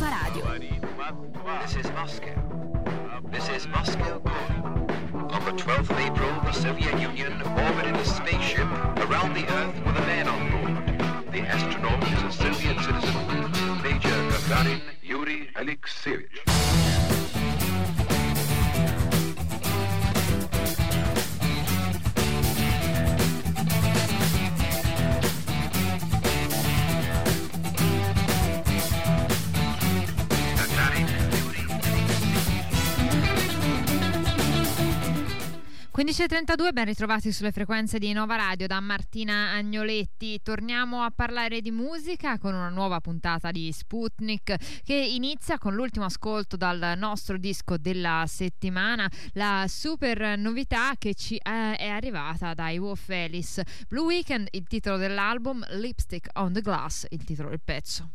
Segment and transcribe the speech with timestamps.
[0.00, 0.44] Nova Radio.
[1.62, 3.20] This is Moscow.
[3.30, 4.22] This is Moscow.
[5.30, 8.66] On the 12th of April, the Soviet Union orbited a spaceship
[9.04, 11.32] around the Earth with a man on board.
[11.32, 16.59] The astronaut is a Soviet citizen, Major Gagarin Yuri Alexeyevich.
[36.00, 40.40] 15.32, ben ritrovati sulle frequenze di Nova Radio da Martina Agnoletti.
[40.42, 46.06] Torniamo a parlare di musica con una nuova puntata di Sputnik che inizia con l'ultimo
[46.06, 52.78] ascolto dal nostro disco della settimana, la super novità che ci è, è arrivata dai
[52.78, 53.62] Wolf Alice.
[53.86, 58.12] Blue Weekend, il titolo dell'album, Lipstick on the Glass, il titolo del pezzo.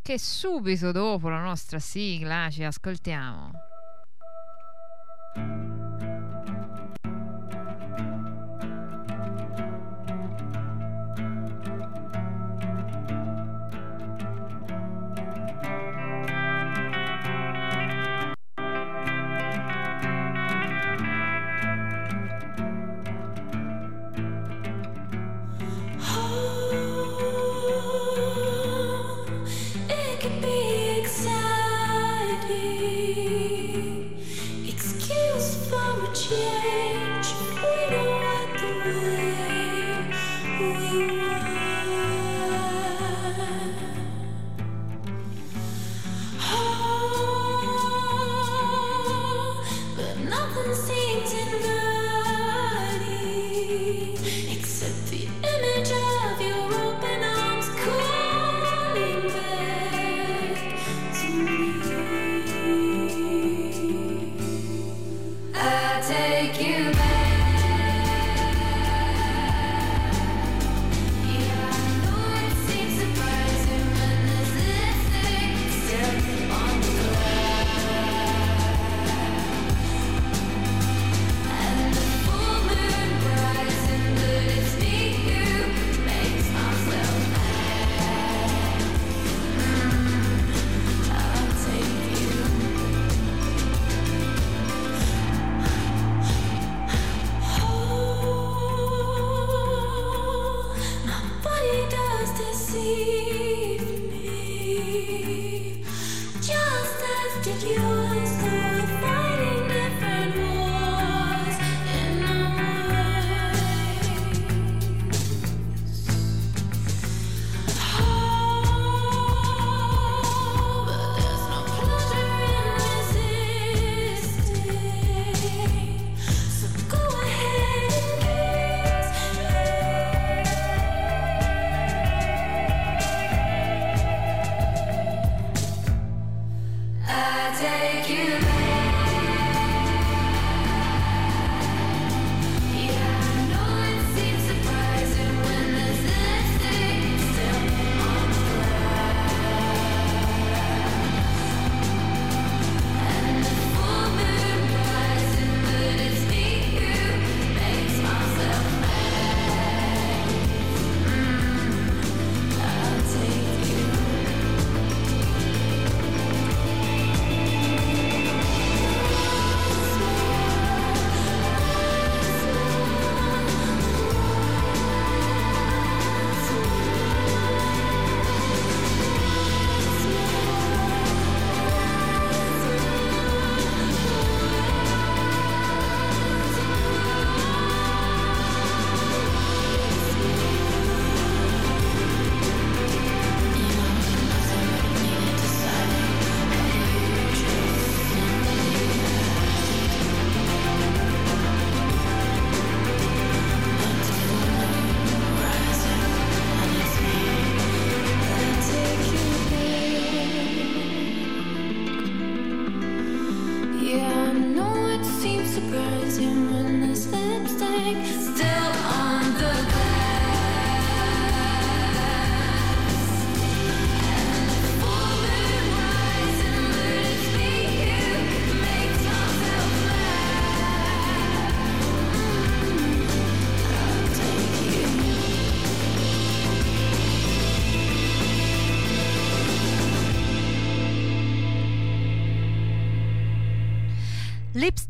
[0.00, 3.52] Che subito dopo la nostra sigla ci ascoltiamo.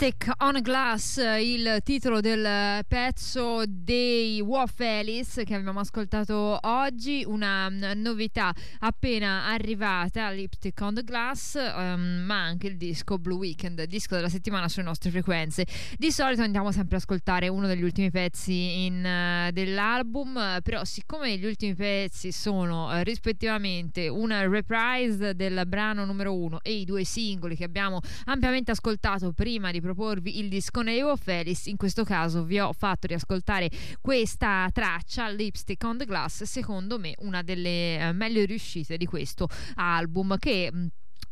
[0.05, 4.43] Aztec On Glass, il titolo del pezzo dei
[4.79, 12.43] Alice che abbiamo ascoltato oggi, una novità appena arrivata, Lipstick on the Glass, um, ma
[12.43, 15.67] anche il disco Blue Weekend, disco della settimana sulle nostre frequenze.
[15.99, 21.37] Di solito andiamo sempre a ascoltare uno degli ultimi pezzi in, uh, dell'album, però siccome
[21.37, 27.05] gli ultimi pezzi sono uh, rispettivamente una reprise del brano numero uno e i due
[27.05, 29.81] singoli che abbiamo ampiamente ascoltato prima di
[30.15, 33.69] proporvi il disco Neo Felis, in questo caso vi ho fatto riascoltare
[34.01, 39.49] questa traccia, Lipstick on the Glass, secondo me una delle eh, meglio riuscite di questo
[39.75, 40.87] album che mh,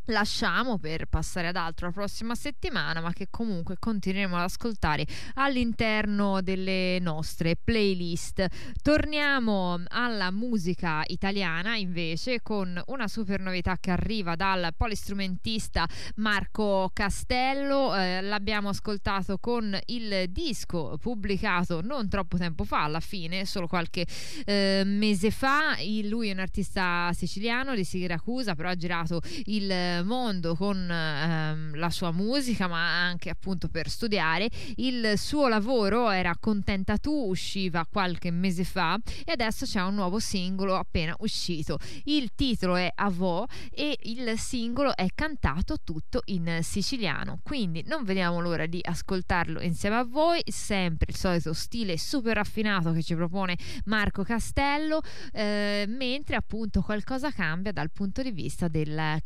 [0.07, 6.41] lasciamo per passare ad altro la prossima settimana, ma che comunque continueremo ad ascoltare all'interno
[6.43, 8.47] delle nostre playlist.
[8.83, 17.95] Torniamo alla musica italiana invece con una super novità che arriva dal polistrumentista Marco Castello.
[17.95, 24.07] Eh, l'abbiamo ascoltato con il disco pubblicato non troppo tempo fa, alla fine, solo qualche
[24.45, 25.77] eh, mese fa.
[25.79, 29.71] Il, lui è un artista siciliano di Siracusa, però ha girato il
[30.05, 34.49] mondo con ehm, la sua musica ma anche appunto per studiare.
[34.77, 40.19] Il suo lavoro era Contenta tu usciva qualche mese fa e adesso c'è un nuovo
[40.19, 41.79] singolo appena uscito.
[42.05, 47.41] Il titolo è Avò e il singolo è cantato tutto in siciliano.
[47.43, 50.41] Quindi non vediamo l'ora di ascoltarlo insieme a voi.
[50.47, 55.01] Sempre il solito stile super raffinato che ci propone Marco Castello
[55.33, 59.21] eh, mentre appunto qualcosa cambia dal punto di vista del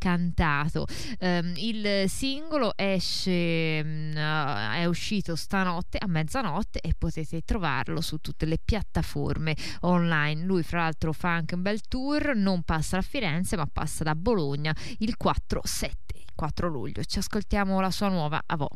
[0.56, 0.86] cantato
[1.18, 8.44] Um, il singolo esce, um, è uscito stanotte a mezzanotte e potete trovarlo su tutte
[8.44, 10.44] le piattaforme online.
[10.44, 12.34] Lui, fra l'altro, fa anche un bel tour.
[12.34, 15.90] Non passa da Firenze, ma passa da Bologna il 4-7,
[16.34, 17.02] 4 luglio.
[17.02, 18.68] Ci ascoltiamo la sua nuova Avò.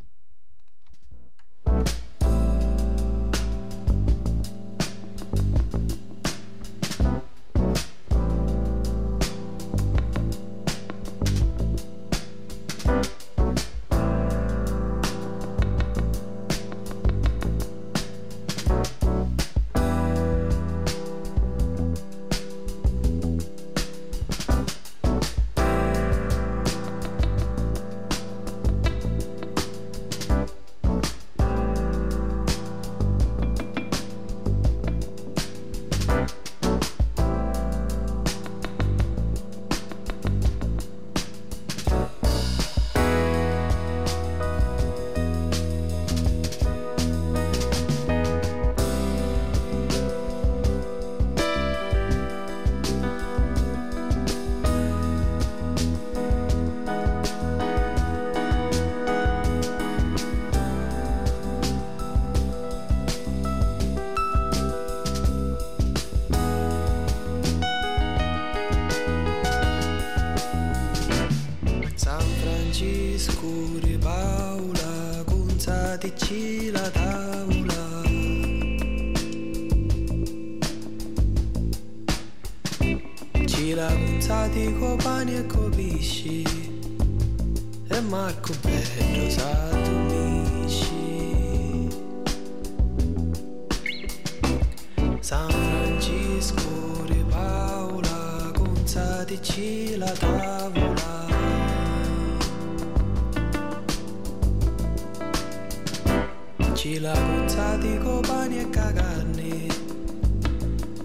[107.01, 109.67] La conzati con pani e caganni.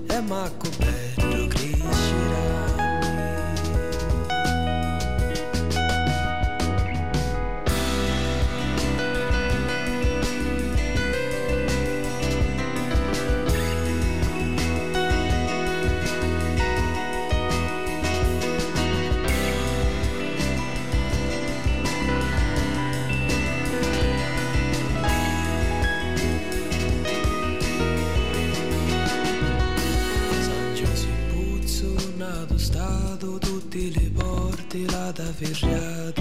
[0.07, 2.04] E Marco bello cresceranno
[33.39, 36.14] tutte le porte là da ferriato.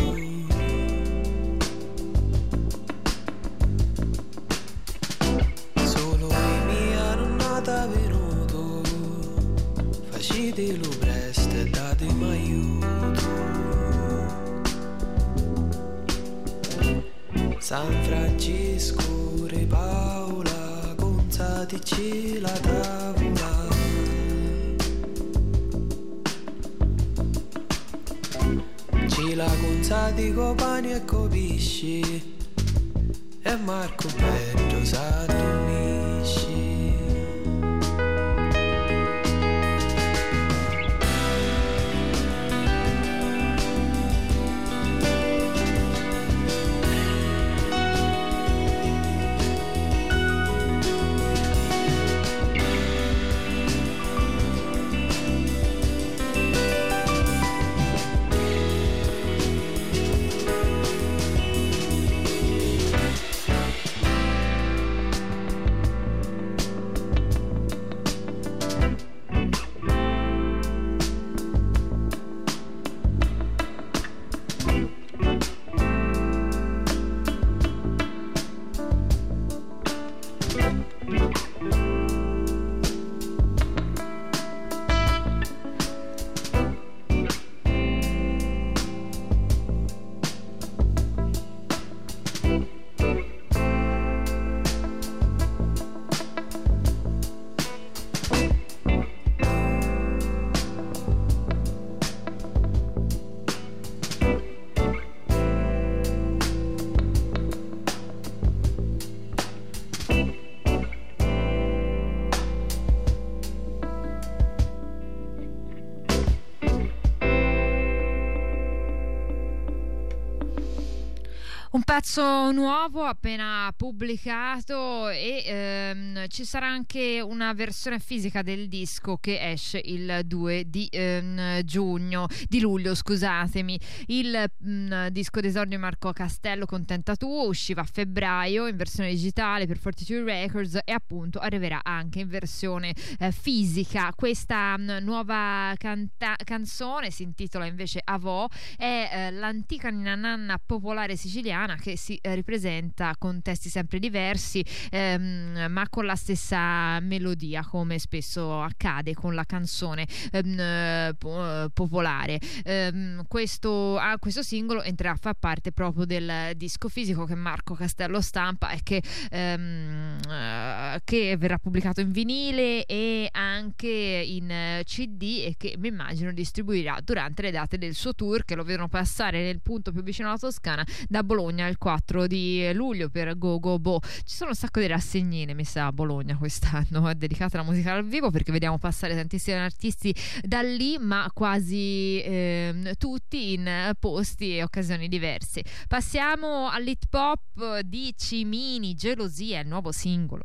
[121.94, 129.50] Pezzo nuovo appena pubblicato e ehm, ci sarà anche una versione fisica del disco che
[129.50, 133.78] esce il 2 di ehm, giugno, di luglio, scusatemi.
[134.06, 139.66] Il mh, disco d'esordio di Marco Castello Contenta tu usciva a febbraio in versione digitale
[139.66, 144.12] per Fortitude Records e appunto arriverà anche in versione eh, fisica.
[144.14, 151.16] Questa mh, nuova canta- canzone si intitola invece Avò, è eh, l'antica ninna nanna popolare
[151.16, 157.64] siciliana che si eh, ripresenta con testi sempre diversi ehm, ma con la stessa melodia
[157.64, 164.82] come spesso accade con la canzone ehm, eh, po- popolare Ehm, questo, ah, questo singolo
[164.82, 170.18] entrerà a far parte proprio del disco fisico che Marco Castello stampa e che, ehm,
[170.28, 176.98] eh, che verrà pubblicato in vinile e anche in CD e che mi immagino distribuirà
[177.02, 180.38] durante le date del suo tour che lo vedono passare nel punto più vicino alla
[180.38, 184.00] Toscana da Bologna il 4 di luglio per Go Go Bo.
[184.00, 186.03] Ci sono un sacco di rassegnine messe a Bologna
[186.38, 192.20] quest'anno dedicate alla musica dal vivo perché vediamo passare tantissimi artisti da lì ma quasi
[192.22, 195.62] ehm, tutti in posti e occasioni diverse.
[195.88, 200.42] Passiamo all'hip hop di Cimini, Gelosia, il nuovo singolo.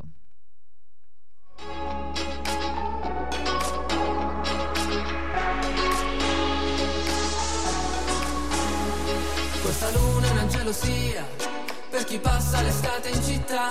[9.62, 11.49] Questa luna è una gelosia
[11.90, 13.70] per chi passa l'estate in città.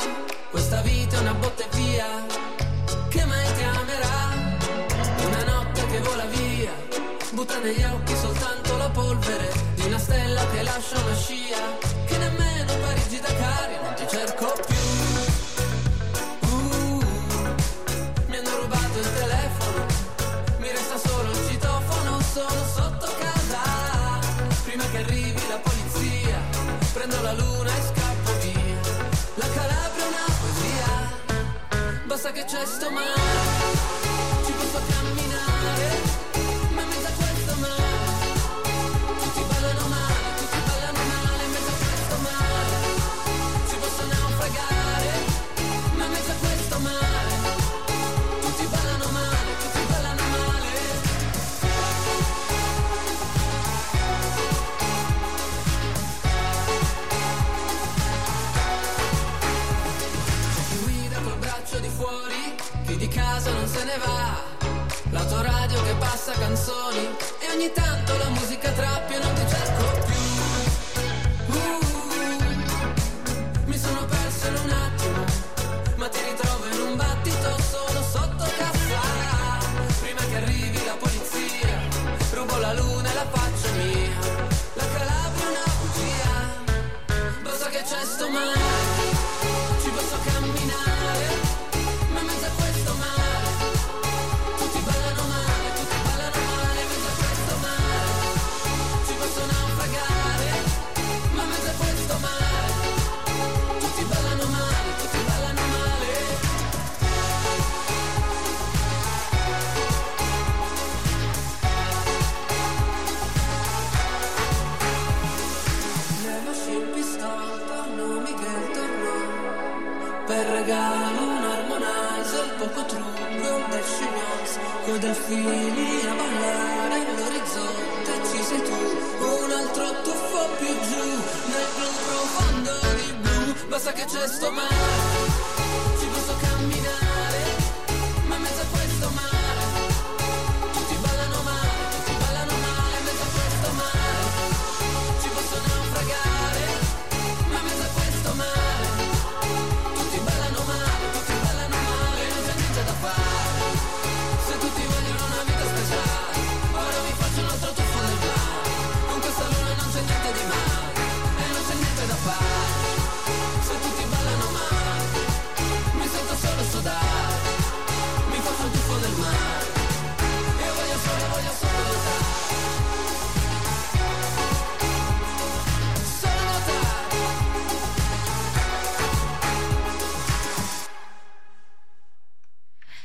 [0.50, 2.26] Questa vita è una botte via
[3.08, 4.16] che mai ti amerà.
[5.24, 6.72] Una notte che vola via,
[7.32, 11.78] butta negli occhi soltanto la polvere di una stella che lascia una scia.
[12.06, 14.77] Che nemmeno Parigi Dakar io non ti cerco più.
[32.20, 33.14] Basta che c'è sto mare,
[34.44, 35.57] ci posso camminare,
[63.98, 64.42] va.
[65.10, 70.16] L'autoradio che passa canzoni e ogni tanto la musica trappi e non ti cerco più.
[71.54, 71.84] Uh,
[73.64, 75.24] mi sono perso in un attimo,
[75.96, 77.87] ma ti ritrovo in un battito solo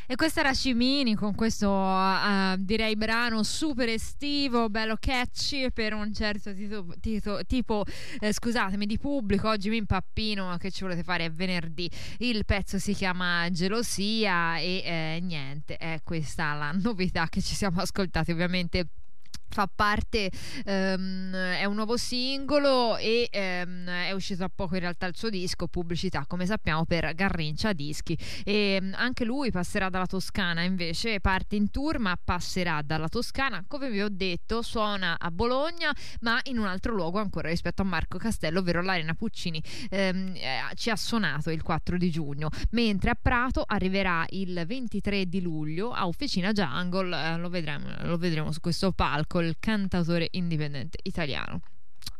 [0.05, 6.13] E questa era Cimini con questo uh, direi brano super estivo, bello catchy per un
[6.13, 7.85] certo tito, tito, tipo,
[8.19, 9.47] eh, scusatemi, di pubblico.
[9.47, 11.89] Oggi mi impappino che ci volete fare è venerdì.
[12.17, 17.79] Il pezzo si chiama Gelosia e eh, niente, è questa la novità che ci siamo
[17.79, 18.87] ascoltati ovviamente
[19.53, 20.31] fa parte,
[20.65, 25.29] um, è un nuovo singolo e um, è uscito a poco in realtà il suo
[25.29, 28.17] disco, pubblicità come sappiamo per Garrincia Dischi.
[28.43, 33.63] E um, anche lui passerà dalla Toscana invece, parte in tour ma passerà dalla Toscana,
[33.67, 37.85] come vi ho detto suona a Bologna ma in un altro luogo ancora rispetto a
[37.85, 40.33] Marco Castello, ovvero l'Arena Puccini, eh,
[40.73, 45.91] ci ha suonato il 4 di giugno, mentre a Prato arriverà il 23 di luglio
[45.91, 51.61] a Officina Jungle, eh, lo, vedremo, lo vedremo su questo palco col cantautore indipendente italiano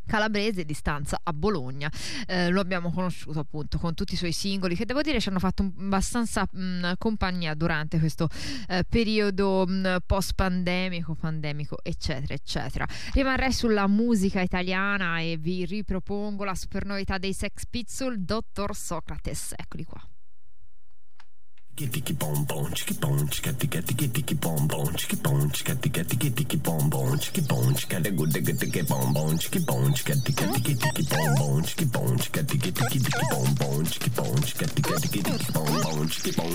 [0.06, 1.90] calabrese di stanza a Bologna.
[2.28, 5.40] Eh, lo abbiamo conosciuto appunto con tutti i suoi singoli che devo dire ci hanno
[5.40, 8.28] fatto abbastanza mh, compagnia durante questo
[8.68, 12.86] eh, periodo mm, post pandemico, pandemico eccetera eccetera.
[13.14, 19.86] Rimarrei sulla musica italiana e vi ripropongo la supernovità dei Sex Pizzle, Dottor Socrates, eccoli
[19.86, 20.06] qua.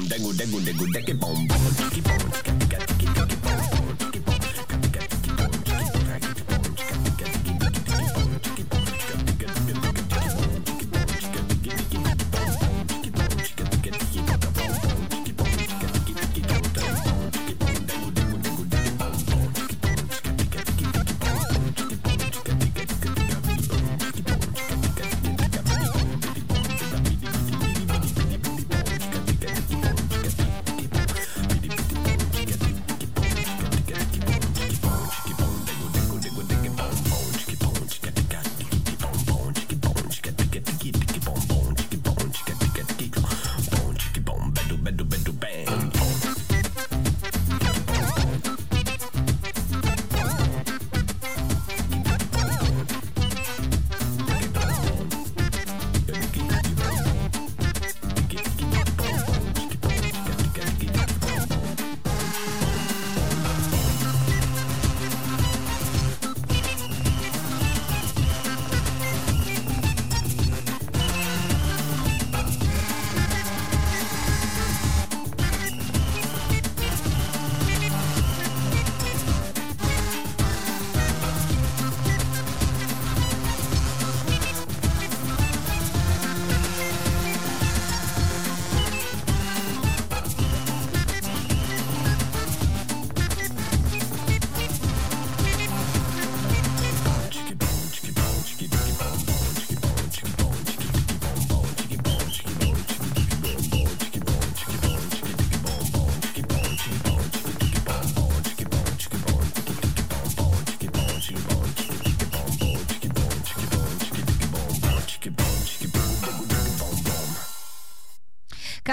[0.09, 1.59] Degu degu degu degu que bom bom
[1.91, 3.38] que bom tiki tiki tiki tiki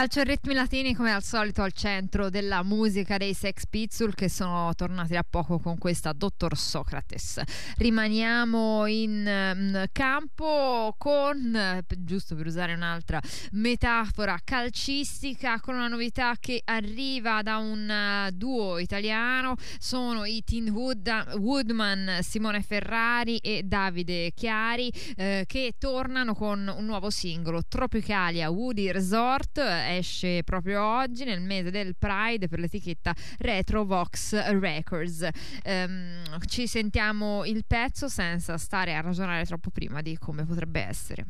[0.05, 4.29] Calcio e ritmi latini come al solito al centro della musica dei Sex Pizzul che
[4.29, 7.41] sono tornati da poco con questa Dottor Socrates.
[7.77, 13.19] Rimaniamo in um, campo con, eh, giusto per usare un'altra
[13.53, 20.69] metafora calcistica, con una novità che arriva da un uh, duo italiano, sono i Teen
[20.69, 28.51] Wood- Woodman, Simone Ferrari e Davide Chiari eh, che tornano con un nuovo singolo, Tropicalia
[28.51, 29.57] Woody Resort
[29.97, 35.27] esce proprio oggi nel mese del Pride per l'etichetta Retro Vox Records.
[35.63, 41.25] Ehm, ci sentiamo il pezzo senza stare a ragionare troppo prima di come potrebbe essere.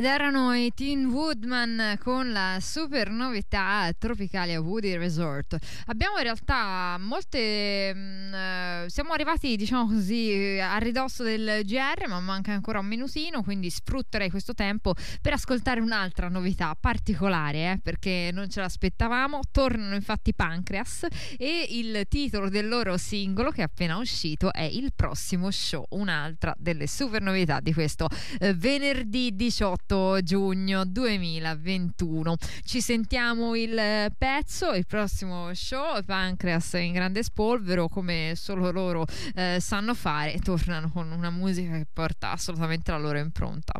[0.00, 5.58] Ed erano i Teen Woodman con la super novità Tropicalia Woody Resort.
[5.88, 7.92] Abbiamo in realtà molte.
[7.92, 13.42] mh, eh, siamo arrivati, diciamo così, a ridosso del GR, ma manca ancora un minutino,
[13.42, 19.40] quindi sfrutterei questo tempo per ascoltare un'altra novità particolare, eh, perché non ce l'aspettavamo.
[19.50, 24.94] Tornano infatti Pancreas e il titolo del loro singolo che è appena uscito è Il
[24.96, 28.08] prossimo show, un'altra delle super novità di questo
[28.38, 29.89] eh, venerdì 18
[30.22, 32.36] giugno 2021.
[32.64, 39.04] Ci sentiamo il eh, pezzo, il prossimo show, Pancreas in grande spolvero come solo loro
[39.34, 43.72] eh, sanno fare tornano con una musica che porta assolutamente la loro impronta.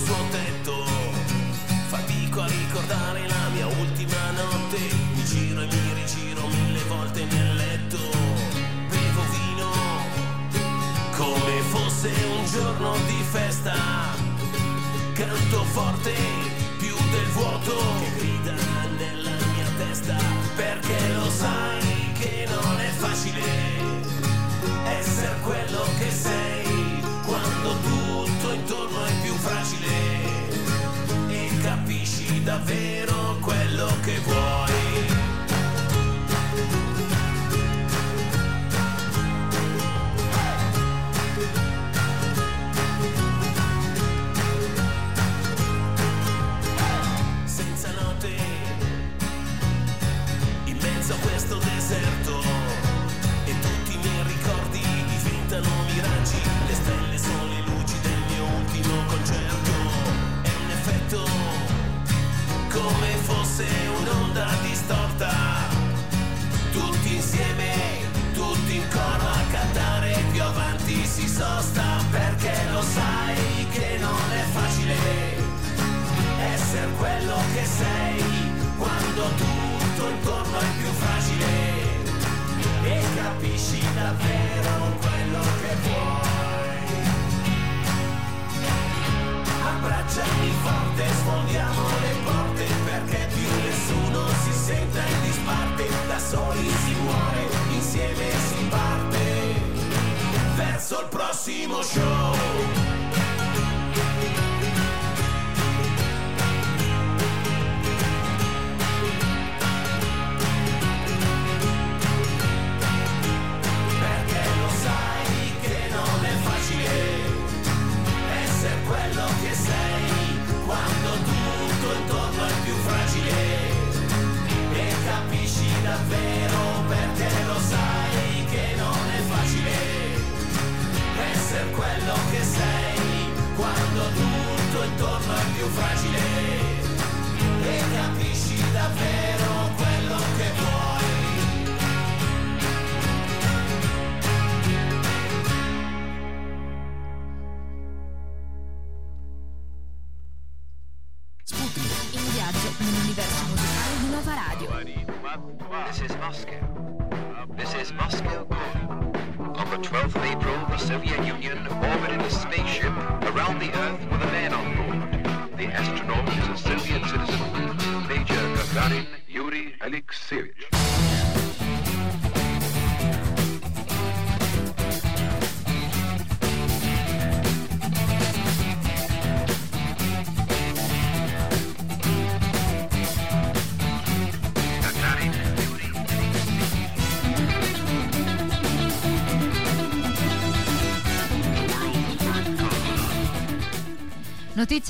[0.00, 0.84] Il suo tetto.
[1.88, 4.78] Fatico a ricordare la mia ultima notte,
[5.14, 7.98] mi giro e mi rigiro mille volte nel letto.
[8.88, 9.70] Bevo vino
[11.16, 13.74] come fosse un giorno di festa,
[15.14, 16.14] canto forte
[16.78, 18.54] più del vuoto che grida
[18.96, 20.16] nella mia testa,
[20.56, 23.42] perché lo sai che non è facile
[24.86, 26.69] essere quello che sei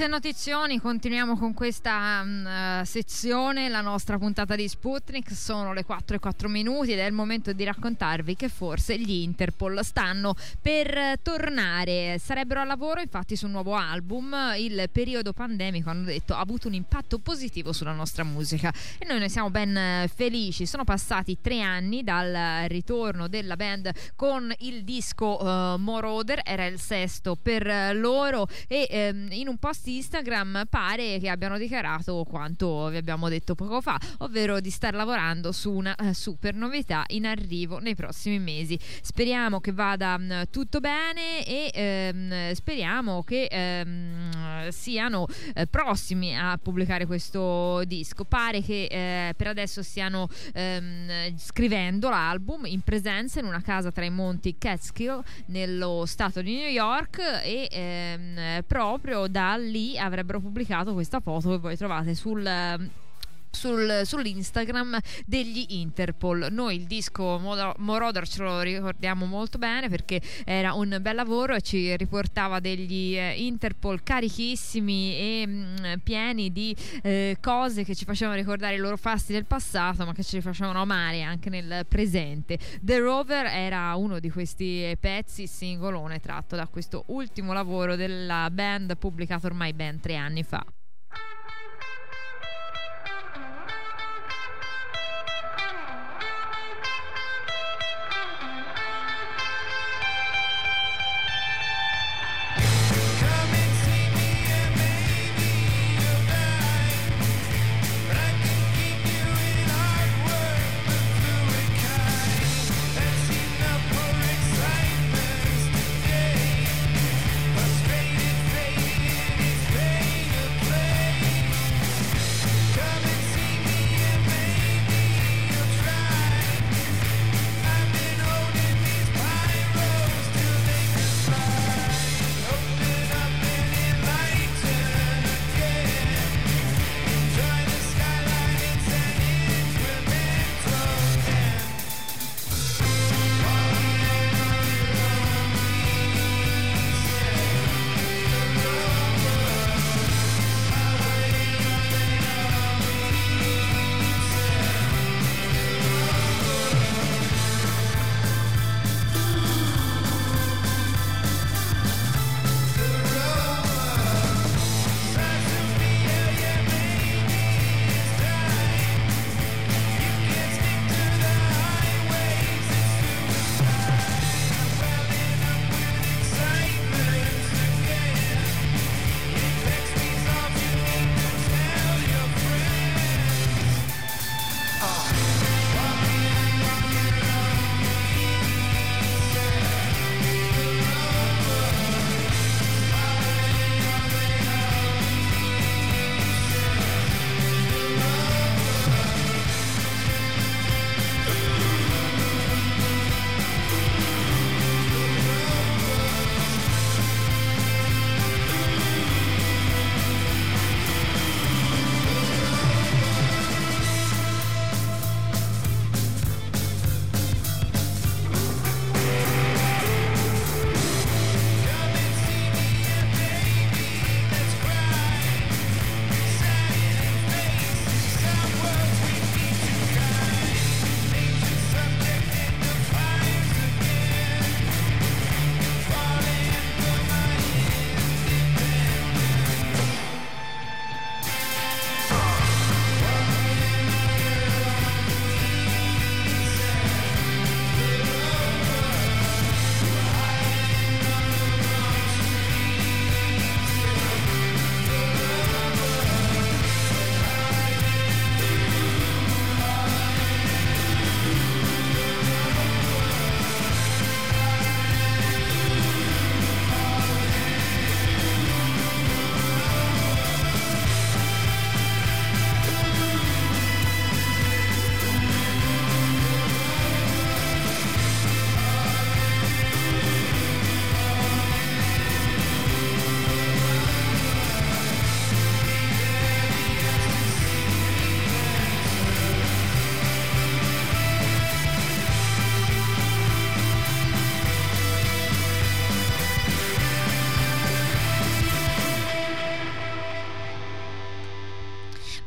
[0.01, 5.85] Notizie e notizioni, continuiamo con questa eh, sezione, la nostra puntata di Sputnik, sono le
[5.85, 10.35] 4 e 4 minuti ed è il momento di raccontarvi che forse gli Interpol stanno
[10.63, 16.33] per tornare, sarebbero a lavoro infatti su un nuovo album, il periodo pandemico hanno detto
[16.33, 18.73] ha avuto un impatto positivo sulla nostra musica.
[18.97, 23.91] E noi ne siamo ben eh, felici, sono passati tre anni dal ritorno della band
[24.17, 28.49] con il disco eh, Moroder, era il sesto per loro.
[28.67, 33.81] E ehm, in un post Instagram pare che abbiano dichiarato quanto vi abbiamo detto poco
[33.81, 38.79] fa, ovvero di star lavorando su una eh, super novità in arrivo nei prossimi mesi.
[39.03, 46.59] Speriamo che vada mh, tutto bene e ehm, speriamo che ehm, siano eh, prossimi a
[46.63, 48.25] pubblicare questo disco.
[48.25, 54.05] Pare che eh, per adesso stiano ehm, scrivendo l'album in presenza in una casa tra
[54.05, 60.93] i monti Catskill nello stato di New York e ehm, proprio da lì avrebbero pubblicato
[60.93, 62.43] questa foto che voi trovate sul
[63.51, 66.49] sul, sull'Instagram degli Interpol.
[66.51, 67.39] Noi il disco
[67.79, 73.17] Moroder ce lo ricordiamo molto bene perché era un bel lavoro e ci riportava degli
[73.17, 78.97] eh, Interpol carichissimi e mh, pieni di eh, cose che ci facevano ricordare i loro
[78.97, 82.59] fasti del passato ma che ci facevano amare anche nel presente.
[82.81, 88.97] The Rover era uno di questi pezzi singolone tratto da questo ultimo lavoro della band
[88.97, 90.65] pubblicato ormai ben tre anni fa.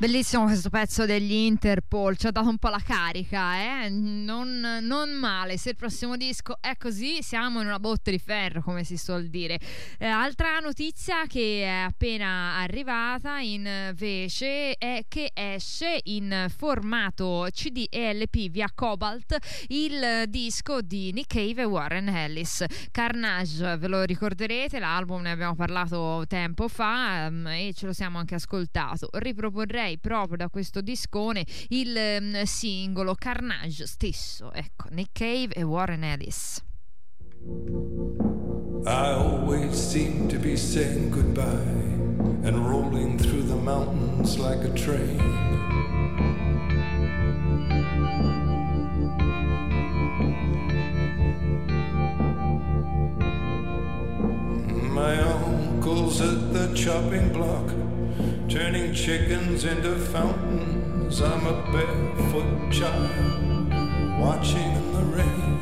[0.04, 3.88] Bellissimo questo pezzo degli Interpol, ci ha dato un po' la carica, eh?
[3.88, 5.58] non, non male.
[5.58, 9.28] Se il prossimo disco è così, siamo in una botte di ferro, come si suol
[9.28, 9.58] dire.
[9.98, 18.14] Eh, altra notizia che è appena arrivata invece è che esce in formato CD e
[18.14, 19.38] LP via Cobalt
[19.70, 22.66] il disco di Nick Cave e Warren Ellis.
[22.92, 28.18] Carnage, ve lo ricorderete, l'album ne abbiamo parlato tempo fa ehm, e ce lo siamo
[28.18, 29.08] anche ascoltato.
[29.14, 36.04] Riproporrei proprio da questo discone il ehm, singolo Carnage stesso, ecco, Nick Cave e Warren
[36.04, 36.62] Ellis.
[38.86, 41.94] I always seem to be saying goodbye
[42.44, 45.18] and rolling through the mountains like a train.
[54.94, 57.72] My uncle's at the chopping block,
[58.54, 61.20] turning chickens into fountains.
[61.24, 63.74] I'm a barefoot child
[64.20, 65.58] watching in the rain.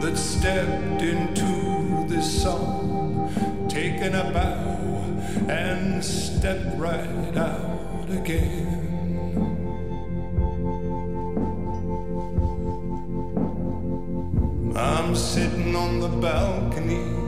[0.00, 3.30] that stepped into this song,
[3.68, 4.76] taken a bow
[5.48, 8.78] and stepped right out again.
[14.74, 17.19] I'm sitting on the balcony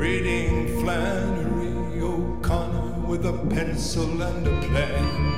[0.00, 5.28] reading Flannery O'Connor with a pencil and a plan.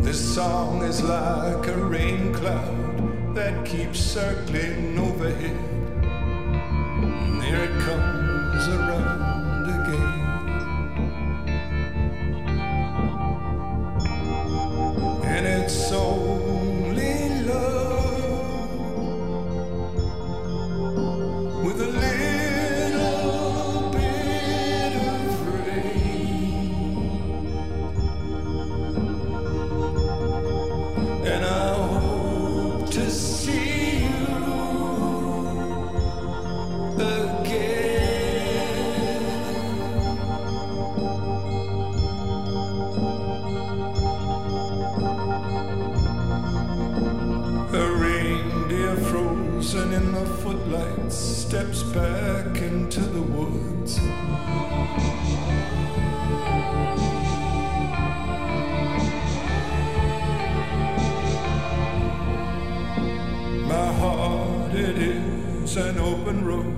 [0.00, 5.54] This song is like a rain cloud that keeps circling overhead.
[7.02, 8.11] And here it comes
[51.52, 54.00] steps back into the woods.
[63.68, 66.71] My heart, it is an open road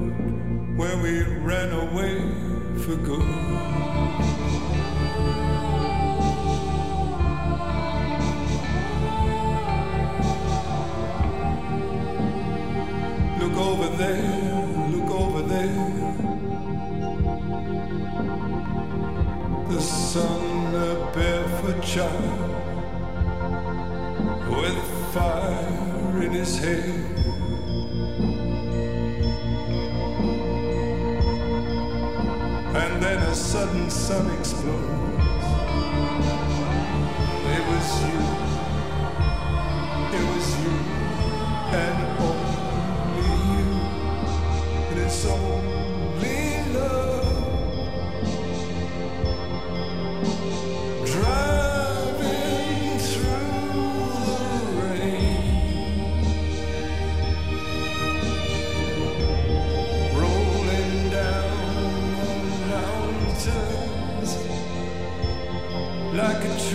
[33.35, 34.95] sudden sun explodes.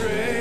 [0.10, 0.39] praise.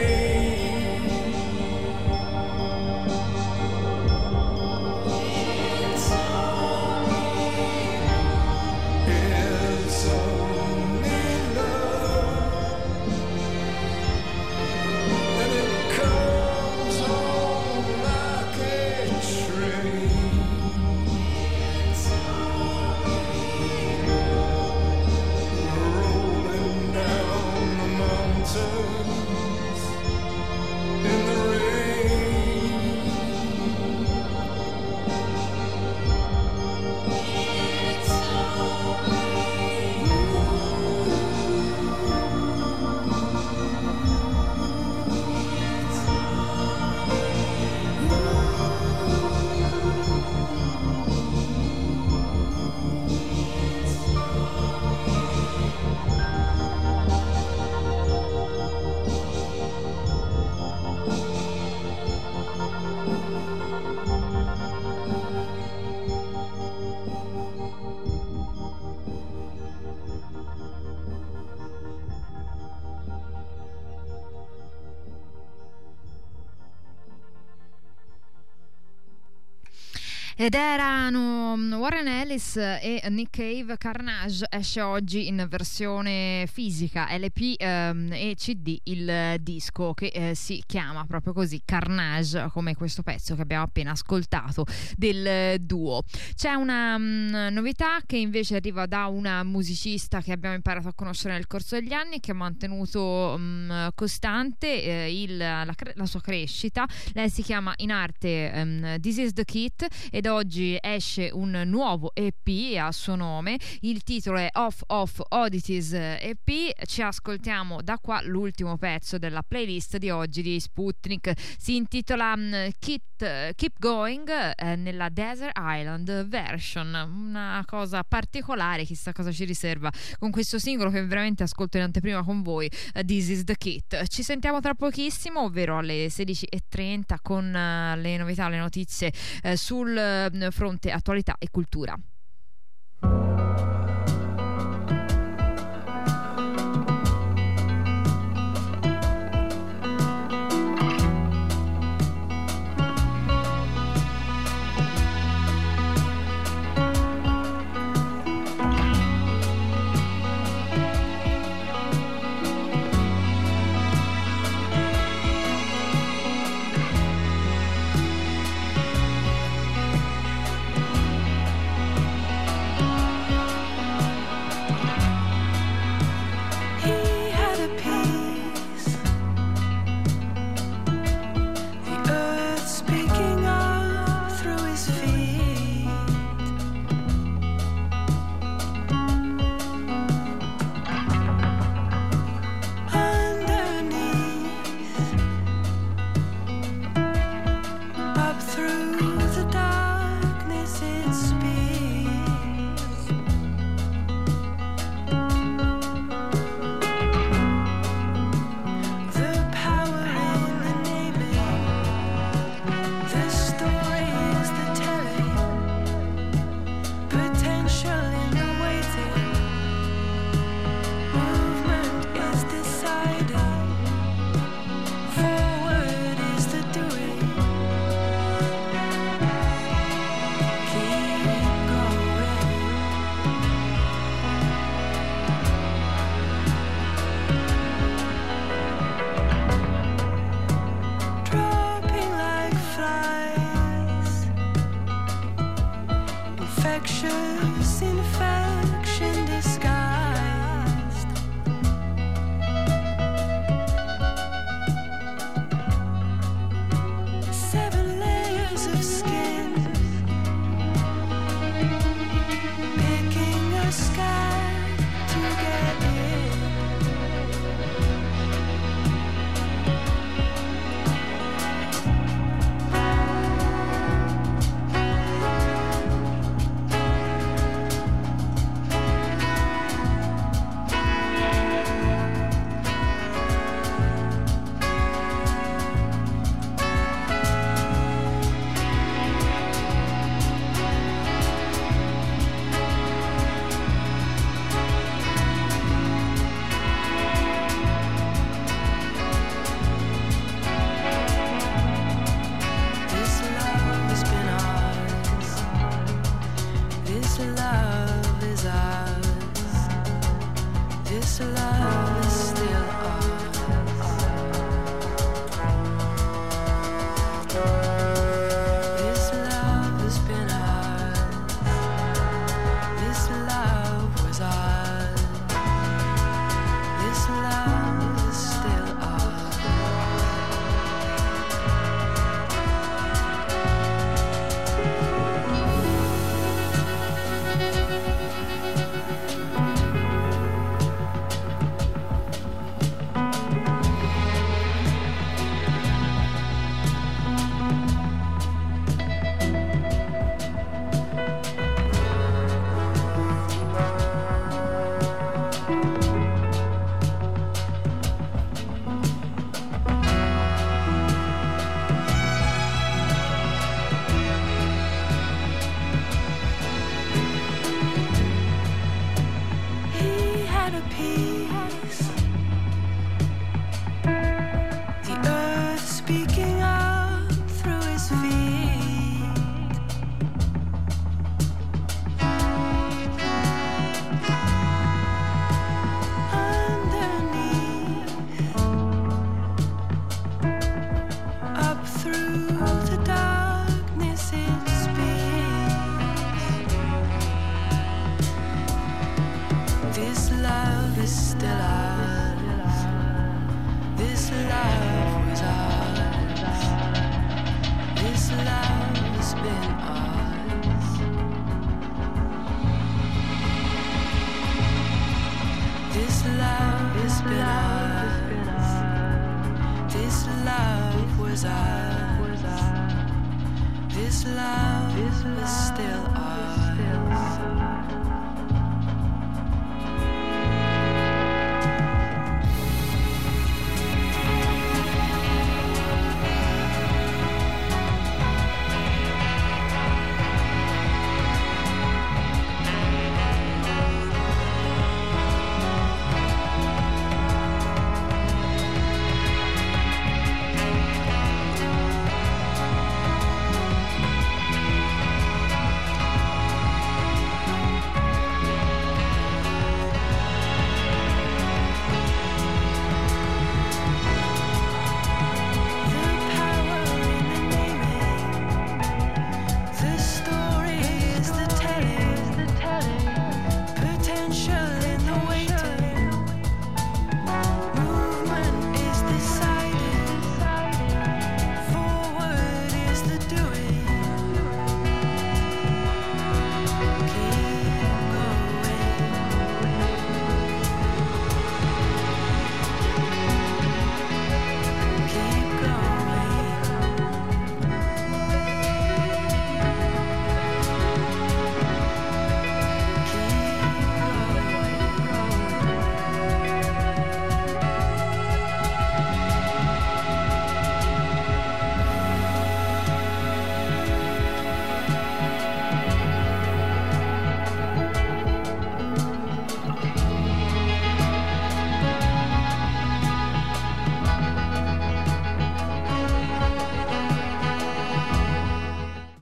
[80.49, 83.77] Ed erano mm, Warren Ellis e Nick Cave.
[83.77, 90.63] Carnage esce oggi in versione fisica, LP ehm, e CD il disco che eh, si
[90.67, 94.65] chiama proprio così Carnage, come questo pezzo che abbiamo appena ascoltato
[94.97, 96.03] del duo.
[96.35, 101.35] C'è una mm, novità che invece arriva da una musicista che abbiamo imparato a conoscere
[101.35, 106.87] nel corso degli anni, che ha mantenuto mm, costante eh, il- la, la sua crescita.
[107.13, 112.13] Lei si chiama in arte ehm, This is the Kit ed oggi esce un nuovo
[112.15, 112.48] EP
[112.79, 113.59] a suo nome.
[113.81, 116.73] Il titolo è Off Off Oddities EP.
[116.87, 121.33] Ci ascoltiamo da qua l'ultimo pezzo della playlist di oggi di Sputnik.
[121.59, 126.95] Si intitola mm, Keep, Keep Going eh, nella Desert Island version.
[126.95, 132.25] Una cosa particolare, chissà cosa ci riserva con questo singolo che veramente ascolto in anteprima
[132.25, 132.71] con voi.
[132.95, 134.07] eh, This is the Kit.
[134.07, 139.95] Ci sentiamo tra pochissimo, ovvero alle 16.30 con eh, le novità, le notizie eh, sul
[139.97, 141.99] eh, fronte attualità e cultura.